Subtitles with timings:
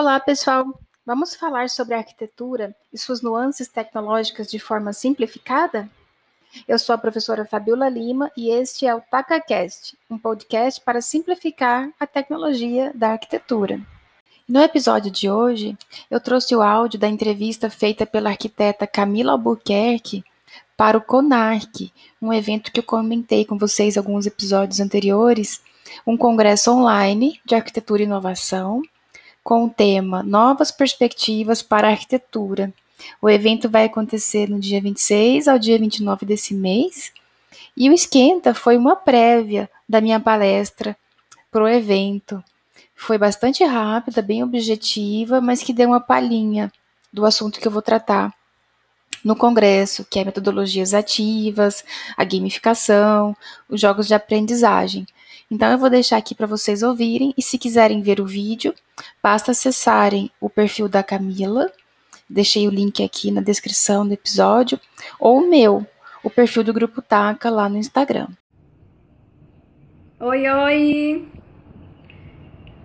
[0.00, 0.64] Olá, pessoal!
[1.04, 5.90] Vamos falar sobre a arquitetura e suas nuances tecnológicas de forma simplificada?
[6.66, 11.90] Eu sou a professora Fabiola Lima e este é o TacaCast, um podcast para simplificar
[12.00, 13.78] a tecnologia da arquitetura.
[14.48, 15.76] No episódio de hoje,
[16.10, 20.24] eu trouxe o áudio da entrevista feita pela arquiteta Camila Albuquerque
[20.78, 25.60] para o CONARC, um evento que eu comentei com vocês alguns episódios anteriores,
[26.06, 28.80] um congresso online de arquitetura e inovação
[29.42, 32.72] com o tema Novas Perspectivas para a Arquitetura.
[33.20, 37.12] O evento vai acontecer no dia 26 ao dia 29 desse mês.
[37.76, 40.96] E o Esquenta foi uma prévia da minha palestra
[41.50, 42.42] para o evento.
[42.94, 46.70] Foi bastante rápida, bem objetiva, mas que deu uma palhinha
[47.12, 48.32] do assunto que eu vou tratar
[49.24, 51.84] no congresso, que é metodologias ativas,
[52.16, 53.36] a gamificação,
[53.68, 55.06] os jogos de aprendizagem.
[55.50, 58.74] Então eu vou deixar aqui para vocês ouvirem e se quiserem ver o vídeo,
[59.22, 61.70] basta acessarem o perfil da Camila.
[62.28, 64.78] Deixei o link aqui na descrição do episódio
[65.18, 65.86] ou o meu,
[66.22, 68.28] o perfil do grupo Taca lá no Instagram.
[70.20, 71.28] Oi, oi.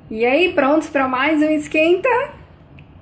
[0.09, 2.09] E aí, prontos para mais um esquenta?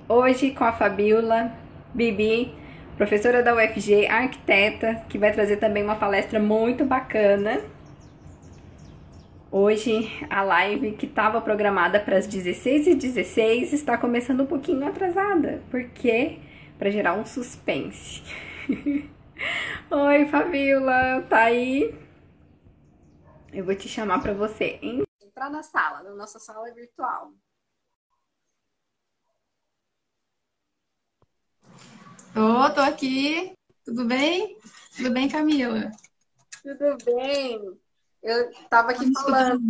[0.07, 1.51] Hoje com a Fabiola
[1.93, 2.53] Bibi,
[2.97, 7.61] professora da UFG, arquiteta, que vai trazer também uma palestra muito bacana
[9.55, 16.39] Hoje a live que estava programada para as 16h16 está começando um pouquinho atrasada, porque
[16.79, 18.23] para gerar um suspense.
[19.91, 21.93] Oi, Fabiola, tá aí?
[23.51, 27.31] Eu vou te chamar para você entrar na sala, na nossa sala virtual.
[32.33, 33.55] Tô, tô aqui.
[33.85, 34.57] Tudo bem?
[34.97, 35.91] Tudo bem, Camila?
[36.63, 37.82] Tudo bem.
[38.23, 39.61] Eu estava aqui falando.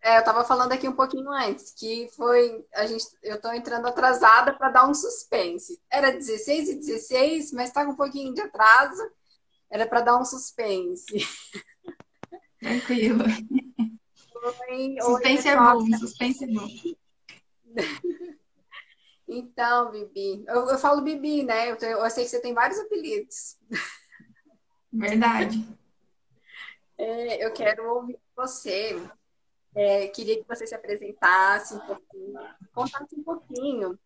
[0.00, 2.64] É, eu estava falando aqui um pouquinho antes, que foi.
[2.74, 5.78] A gente, eu estou entrando atrasada para dar um suspense.
[5.90, 9.02] Era 16 e 16, mas está com um pouquinho de atraso.
[9.70, 11.26] Era para dar um suspense.
[12.58, 13.24] Tranquilo.
[14.68, 16.68] Oi, suspense oi, é bom, suspense é bom.
[19.26, 21.70] Então, Bibi, eu, eu falo Bibi, né?
[21.70, 23.56] Eu, eu sei que você tem vários apelidos.
[24.92, 25.66] Verdade.
[26.96, 28.96] É, eu quero ouvir você.
[29.74, 32.40] É, queria que você se apresentasse um pouquinho,
[32.72, 33.98] contasse um pouquinho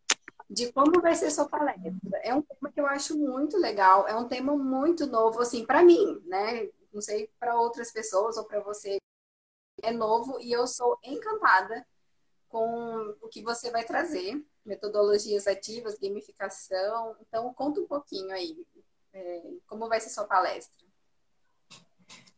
[0.48, 2.18] de como vai ser sua palestra.
[2.22, 5.82] É um tema que eu acho muito legal, é um tema muito novo, assim, para
[5.82, 6.68] mim, né?
[6.92, 8.98] Não sei para outras pessoas ou para você.
[9.82, 11.86] É novo e eu sou encantada
[12.48, 17.14] com o que você vai trazer, metodologias ativas, gamificação.
[17.20, 18.66] Então, conta um pouquinho aí,
[19.12, 20.87] é, como vai ser sua palestra.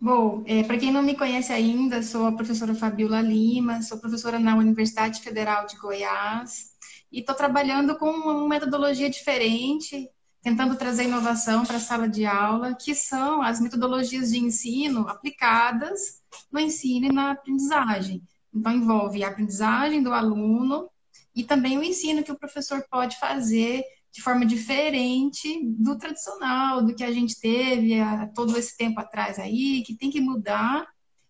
[0.03, 4.38] Bom, é, para quem não me conhece ainda, sou a professora Fabiola Lima, sou professora
[4.38, 6.71] na Universidade Federal de Goiás
[7.12, 10.09] e estou trabalhando com uma metodologia diferente,
[10.43, 16.22] tentando trazer inovação para a sala de aula, que são as metodologias de ensino aplicadas
[16.50, 18.22] no ensino e na aprendizagem.
[18.55, 20.89] Então, envolve a aprendizagem do aluno
[21.37, 26.94] e também o ensino que o professor pode fazer de forma diferente do tradicional, do
[26.94, 30.87] que a gente teve há todo esse tempo atrás aí, que tem que mudar,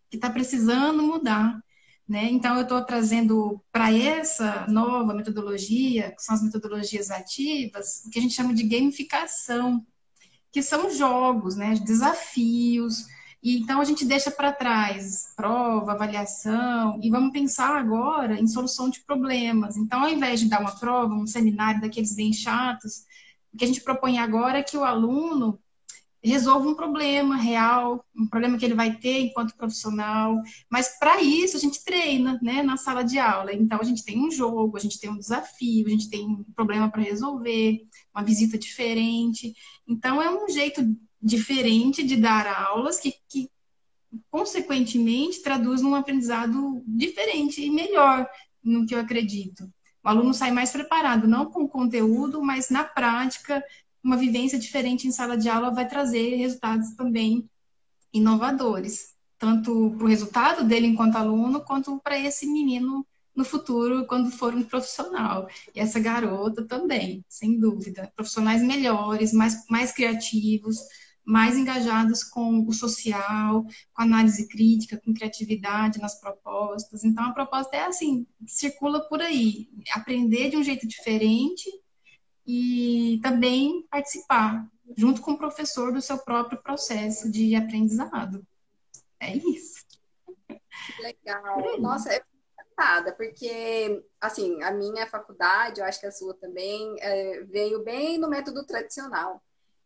[0.08, 1.60] que está precisando mudar.
[2.08, 2.28] Né?
[2.30, 8.18] Então, eu estou trazendo para essa nova metodologia, que são as metodologias ativas, o que
[8.18, 9.86] a gente chama de gamificação,
[10.50, 11.74] que são jogos, né?
[11.74, 13.04] desafios,
[13.42, 18.90] e então a gente deixa para trás prova, avaliação e vamos pensar agora em solução
[18.90, 19.76] de problemas.
[19.76, 23.04] Então, ao invés de dar uma prova, um seminário daqueles bem chatos,
[23.52, 25.58] o que a gente propõe agora é que o aluno
[26.22, 30.36] resolva um problema real, um problema que ele vai ter enquanto profissional.
[30.68, 33.54] Mas para isso a gente treina, né, na sala de aula.
[33.54, 36.44] Então a gente tem um jogo, a gente tem um desafio, a gente tem um
[36.54, 37.80] problema para resolver,
[38.14, 39.54] uma visita diferente.
[39.88, 40.84] Então é um jeito
[41.20, 43.50] diferente de dar aulas que, que
[44.30, 48.28] consequentemente traduz num aprendizado diferente e melhor
[48.62, 49.70] no que eu acredito.
[50.02, 53.62] O aluno sai mais preparado, não com conteúdo, mas na prática,
[54.02, 57.48] uma vivência diferente em sala de aula vai trazer resultados também
[58.12, 64.30] inovadores, tanto para o resultado dele enquanto aluno, quanto para esse menino no futuro, quando
[64.30, 65.48] for um profissional.
[65.74, 68.10] E essa garota também, sem dúvida.
[68.16, 70.78] Profissionais melhores, mais, mais criativos,
[71.30, 77.04] mais engajados com o social, com análise crítica, com criatividade nas propostas.
[77.04, 81.70] Então, a proposta é assim, circula por aí, aprender de um jeito diferente
[82.44, 88.44] e também participar, junto com o professor, do seu próprio processo de aprendizado.
[89.20, 89.86] É isso.
[90.98, 91.78] Legal.
[91.78, 92.24] Nossa, é
[92.54, 98.18] encantada, porque, assim, a minha faculdade, eu acho que a sua também, é, veio bem
[98.18, 99.40] no método tradicional.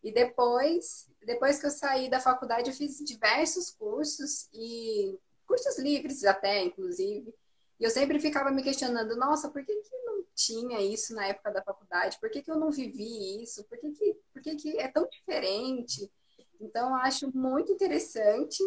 [0.04, 6.22] E depois, depois que eu saí da faculdade, eu fiz diversos cursos, e cursos livres
[6.24, 7.34] até, inclusive,
[7.80, 11.50] e eu sempre ficava me questionando, nossa, por que, que não tinha isso na época
[11.50, 12.18] da faculdade?
[12.20, 13.64] Por que, que eu não vivi isso?
[13.64, 16.12] Por que, que, por que, que é tão diferente?
[16.60, 18.62] Então, eu acho muito interessante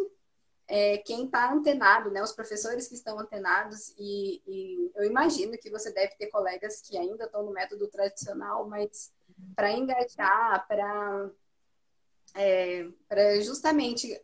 [0.67, 2.21] é, quem está antenado, né?
[2.21, 6.97] Os professores que estão antenados, e, e, eu imagino que você deve ter colegas que
[6.97, 9.13] ainda estão no método tradicional, mas
[9.55, 11.29] para engajar, para
[12.35, 14.21] é, justamente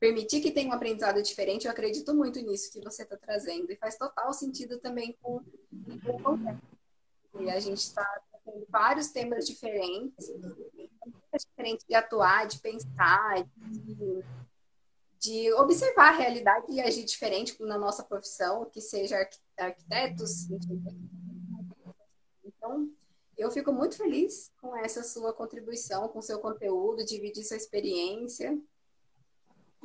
[0.00, 3.70] permitir que tenha um aprendizado diferente, eu acredito muito nisso que você está trazendo.
[3.70, 7.42] E faz total sentido também com, o.
[7.42, 8.04] E a gente está
[8.44, 10.26] tendo vários temas diferentes,
[11.38, 14.24] diferentes de atuar, de pensar, de,
[15.18, 19.16] de, observar a realidade e agir diferente na nossa profissão, que seja
[19.58, 20.48] arquitetos.
[22.42, 22.90] Então,
[23.40, 28.58] eu fico muito feliz com essa sua contribuição, com seu conteúdo, dividir sua experiência.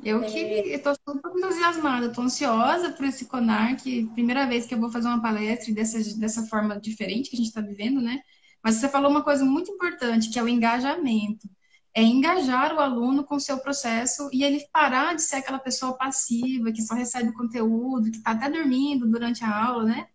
[0.04, 4.80] Eu que estou super entusiasmada, estou ansiosa por esse CONAR, que primeira vez que eu
[4.80, 8.20] vou fazer uma palestra dessa, dessa forma diferente que a gente está vivendo, né?
[8.62, 11.48] Mas você falou uma coisa muito importante, que é o engajamento.
[11.94, 15.96] É engajar o aluno com o seu processo e ele parar de ser aquela pessoa
[15.96, 20.08] passiva, que só recebe conteúdo, que está até dormindo durante a aula, né?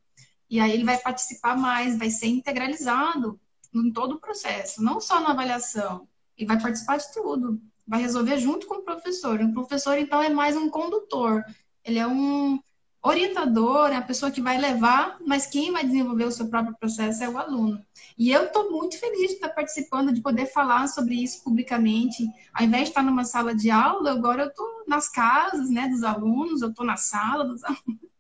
[0.52, 3.40] E aí ele vai participar mais, vai ser integralizado
[3.74, 6.08] em todo o processo, não só na avaliação,
[6.38, 7.60] e vai participar de tudo
[7.92, 9.42] vai resolver junto com o professor.
[9.42, 11.44] O professor, então, é mais um condutor,
[11.84, 12.58] ele é um
[13.04, 17.22] orientador, é a pessoa que vai levar, mas quem vai desenvolver o seu próprio processo
[17.22, 17.84] é o aluno.
[18.18, 22.26] E eu estou muito feliz de estar participando, de poder falar sobre isso publicamente.
[22.54, 26.04] Ao invés de estar numa sala de aula, agora eu estou nas casas né, dos
[26.04, 28.11] alunos, eu estou na sala dos alunos.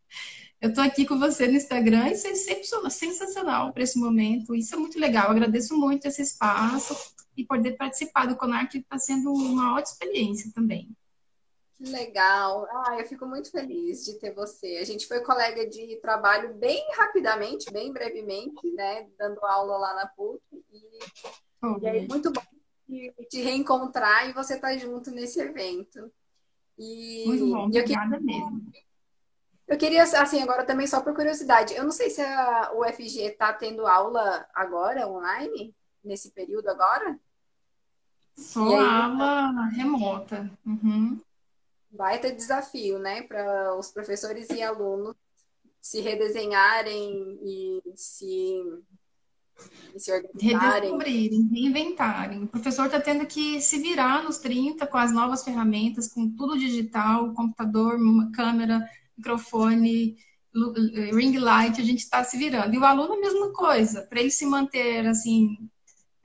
[0.61, 4.53] Eu estou aqui com você no Instagram e isso é sensacional para esse momento.
[4.53, 5.25] Isso é muito legal.
[5.25, 6.95] Eu agradeço muito esse espaço
[7.35, 10.95] e poder participar do CONAR, que está sendo uma ótima experiência também.
[11.75, 12.67] Que legal.
[12.69, 14.77] Ah, eu fico muito feliz de ter você.
[14.77, 19.07] A gente foi colega de trabalho bem rapidamente, bem brevemente, né?
[19.17, 20.41] Dando aula lá na PUC.
[20.71, 20.99] E,
[21.63, 22.41] oh, e aí, muito bom
[23.29, 26.11] te reencontrar e você estar tá junto nesse evento.
[26.77, 28.71] E, muito bom, obrigada eu queria, mesmo.
[29.67, 33.53] Eu queria, assim, agora também só por curiosidade, eu não sei se a UFG está
[33.53, 35.73] tendo aula agora, online,
[36.03, 37.17] nesse período agora?
[38.35, 40.51] Só aula remota.
[40.65, 41.19] Uhum.
[42.19, 45.15] ter desafio, né, para os professores e alunos
[45.81, 48.61] se redesenharem e se,
[49.95, 50.91] e se organizarem.
[50.91, 52.43] Redescobrirem, reinventarem.
[52.43, 56.57] O professor está tendo que se virar nos 30 com as novas ferramentas, com tudo
[56.57, 57.97] digital, computador,
[58.31, 58.87] câmera,
[59.21, 60.17] microfone,
[61.13, 62.73] ring light, a gente está se virando.
[62.73, 65.57] E o aluno, a mesma coisa, para ele se manter assim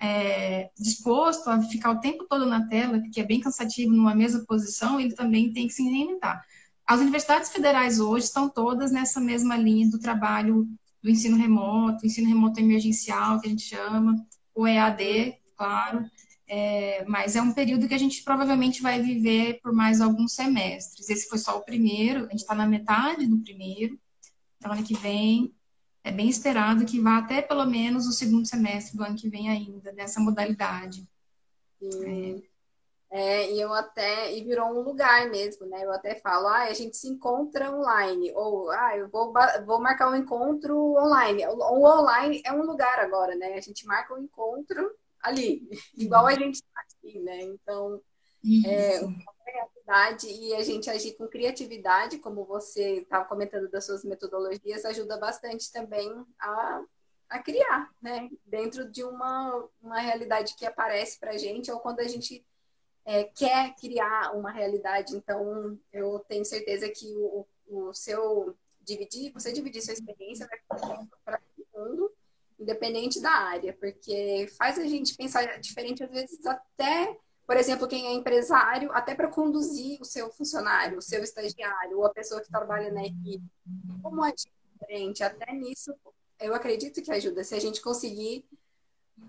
[0.00, 4.44] é, disposto a ficar o tempo todo na tela, que é bem cansativo numa mesma
[4.46, 6.42] posição, ele também tem que se reinventar.
[6.86, 10.66] As universidades federais hoje estão todas nessa mesma linha do trabalho
[11.02, 14.14] do ensino remoto, ensino remoto emergencial, que a gente chama,
[14.54, 16.04] o EAD, claro,
[16.48, 21.08] é, mas é um período que a gente provavelmente vai viver por mais alguns semestres.
[21.08, 23.98] Esse foi só o primeiro, a gente está na metade do primeiro,
[24.56, 25.52] então ano que vem
[26.04, 29.50] é bem esperado que vá até pelo menos o segundo semestre do ano que vem
[29.50, 31.04] ainda, nessa modalidade.
[31.80, 32.44] Sim.
[33.10, 33.42] É.
[33.42, 35.84] é, e eu até, e virou um lugar mesmo, né?
[35.84, 39.32] Eu até falo, ah, a gente se encontra online, ou, ah, eu vou,
[39.66, 41.44] vou marcar um encontro online.
[41.48, 43.54] O online é um lugar agora, né?
[43.54, 44.88] A gente marca um encontro
[45.26, 47.42] ali, igual a gente está aqui, né?
[47.42, 48.00] Então,
[48.64, 49.00] é,
[49.44, 55.18] criatividade e a gente agir com criatividade, como você estava comentando das suas metodologias, ajuda
[55.18, 56.82] bastante também a,
[57.28, 58.28] a criar, né?
[58.44, 62.44] Dentro de uma, uma realidade que aparece para a gente ou quando a gente
[63.04, 65.16] é, quer criar uma realidade.
[65.16, 70.60] Então, eu tenho certeza que o, o seu dividir, você dividir sua experiência vai
[71.24, 72.05] para todo mundo,
[72.58, 78.08] independente da área, porque faz a gente pensar diferente, às vezes até por exemplo, quem
[78.08, 82.50] é empresário, até para conduzir o seu funcionário, o seu estagiário, ou a pessoa que
[82.50, 83.44] trabalha na equipe.
[84.02, 85.22] Como é diferente?
[85.22, 85.94] Até nisso,
[86.40, 87.44] eu acredito que ajuda.
[87.44, 88.44] Se a gente conseguir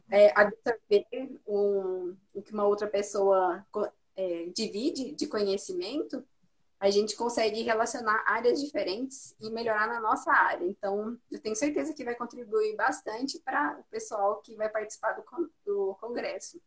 [0.10, 3.64] é, absorver um, o que uma outra pessoa
[4.16, 6.26] é, divide de conhecimento,
[6.80, 10.66] a gente consegue relacionar áreas diferentes e melhorar na nossa área.
[10.66, 15.24] Então, eu tenho certeza que vai contribuir bastante para o pessoal que vai participar do,
[15.66, 16.62] do congresso.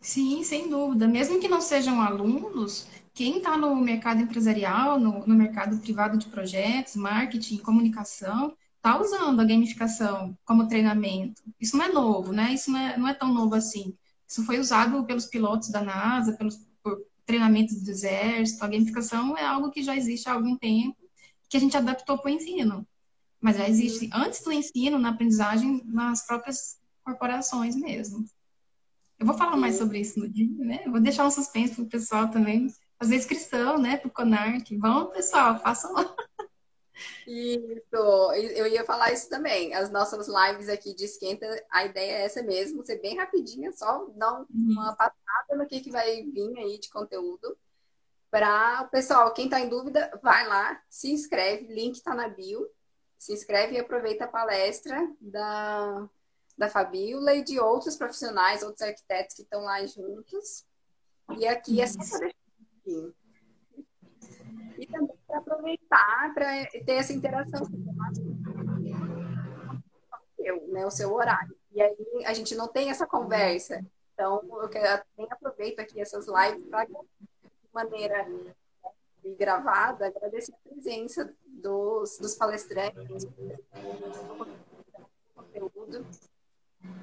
[0.00, 1.06] Sim, sem dúvida.
[1.06, 6.28] Mesmo que não sejam alunos, quem está no mercado empresarial, no, no mercado privado de
[6.28, 11.42] projetos, marketing, comunicação, está usando a gamificação como treinamento.
[11.60, 12.52] Isso não é novo, né?
[12.54, 13.94] Isso não é, não é tão novo assim.
[14.26, 16.56] Isso foi usado pelos pilotos da NASA, pelos
[17.30, 18.64] treinamentos do exército.
[18.64, 20.96] A gamificação é algo que já existe há algum tempo,
[21.48, 22.86] que a gente adaptou para o ensino.
[23.40, 28.24] Mas já existe antes do ensino, na aprendizagem, nas próprias corporações mesmo.
[29.16, 30.82] Eu vou falar mais sobre isso no dia, né?
[30.84, 32.66] Eu vou deixar um suspense para o pessoal também
[32.98, 34.76] fazer inscrição, né, para o Conarc.
[34.76, 36.14] Vamos, pessoal, façam lá.
[37.26, 39.74] Isso, eu ia falar isso também.
[39.74, 44.06] As nossas lives aqui de esquenta, a ideia é essa mesmo, ser bem rapidinha, só
[44.16, 47.56] dar uma passada no que, que vai vir aí de conteúdo.
[48.30, 52.68] Para o pessoal, quem está em dúvida, vai lá, se inscreve, link está na bio.
[53.18, 56.08] Se inscreve e aproveita a palestra da,
[56.56, 60.64] da Fabiola e de outros profissionais, outros arquitetos que estão lá juntos.
[61.36, 62.30] E aqui é só para
[62.84, 63.12] deixar
[64.80, 67.60] e também para aproveitar para ter essa interação
[70.38, 71.54] eu, né, o seu horário.
[71.70, 73.84] E aí a gente não tem essa conversa.
[74.14, 76.94] Então, eu quero, também aproveito aqui essas lives para, de
[77.72, 78.54] maneira né,
[79.38, 83.26] gravada, agradecer a presença dos, dos palestrantes,
[85.34, 86.06] conteúdo.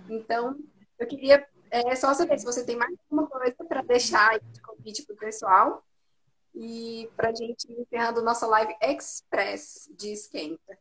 [0.09, 0.57] Então,
[0.97, 5.05] eu queria é, só saber se você tem mais alguma coisa para deixar de convite
[5.05, 5.83] para o pessoal
[6.59, 10.77] e para a gente encerrando nossa live express de esquenta.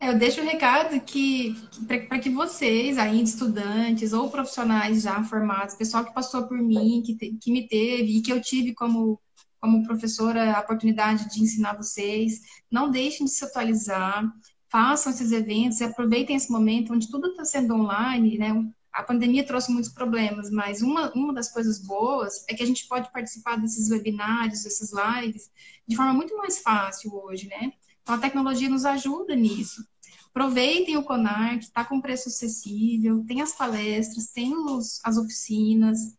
[0.00, 5.02] É, eu deixo o um recado que, que para que vocês, ainda estudantes ou profissionais
[5.02, 8.40] já formados, pessoal que passou por mim, que, te, que me teve e que eu
[8.40, 9.20] tive como,
[9.60, 12.40] como professora a oportunidade de ensinar vocês,
[12.70, 14.24] não deixem de se atualizar,
[14.70, 18.52] façam esses eventos e aproveitem esse momento onde tudo está sendo online, né?
[18.92, 22.88] A pandemia trouxe muitos problemas, mas uma, uma das coisas boas é que a gente
[22.88, 25.50] pode participar desses webinários, desses lives,
[25.86, 27.72] de forma muito mais fácil hoje, né?
[28.02, 29.86] Então, a tecnologia nos ajuda nisso.
[30.30, 36.16] Aproveitem o Conar, que está com preço acessível, tem as palestras, tem os, as oficinas,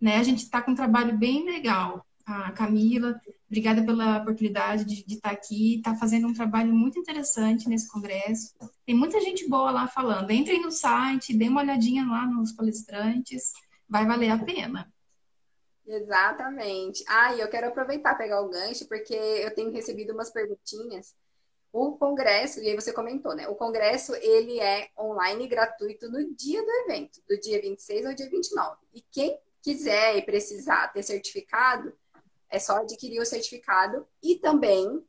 [0.00, 0.16] né?
[0.16, 2.06] A gente está com um trabalho bem legal.
[2.26, 3.20] A Camila
[3.54, 5.76] Obrigada pela oportunidade de, de estar aqui.
[5.76, 8.52] Está fazendo um trabalho muito interessante nesse congresso.
[8.84, 10.32] Tem muita gente boa lá falando.
[10.32, 13.52] Entrem no site, dê uma olhadinha lá nos palestrantes.
[13.88, 14.92] Vai valer a pena.
[15.86, 17.04] Exatamente.
[17.06, 21.14] Ah, e eu quero aproveitar pegar o gancho, porque eu tenho recebido umas perguntinhas.
[21.72, 23.46] O congresso, e aí você comentou, né?
[23.46, 28.28] O congresso, ele é online gratuito no dia do evento, do dia 26 ao dia
[28.28, 28.78] 29.
[28.92, 31.96] E quem quiser e precisar ter certificado,
[32.54, 35.04] é só adquirir o certificado e também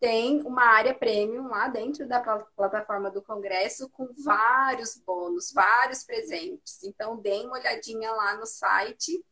[0.00, 2.20] tem uma área premium lá dentro da
[2.56, 6.82] plataforma do Congresso com vários bônus, vários presentes.
[6.84, 9.24] Então, deem uma olhadinha lá no site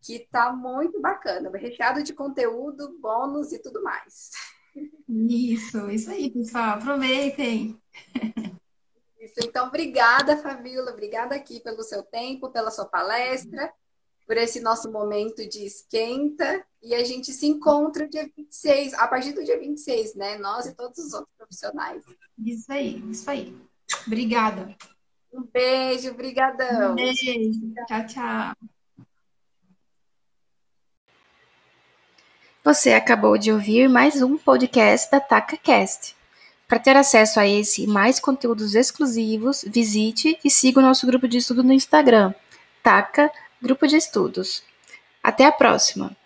[0.00, 4.30] que tá muito bacana, recheado de conteúdo, bônus e tudo mais.
[5.08, 6.70] Isso, isso aí, pessoal.
[6.70, 7.80] Aproveitem.
[9.20, 13.72] Isso, então, obrigada, Fabíola, obrigada aqui pelo seu tempo, pela sua palestra
[14.32, 16.64] por esse nosso momento de esquenta.
[16.82, 20.38] E a gente se encontra dia 26, a partir do dia 26, né?
[20.38, 22.02] Nós e todos os outros profissionais.
[22.42, 23.54] Isso aí, isso aí.
[24.06, 24.74] Obrigada.
[25.30, 26.92] Um beijo, brigadão.
[26.92, 27.74] Um beijo.
[27.86, 28.54] Tchau, tchau.
[32.64, 36.16] Você acabou de ouvir mais um podcast da TacaCast.
[36.66, 41.28] Para ter acesso a esse e mais conteúdos exclusivos, visite e siga o nosso grupo
[41.28, 42.32] de estudo no Instagram,
[42.82, 43.30] Taca
[43.62, 44.64] Grupo de Estudos.
[45.22, 46.16] Até a próxima!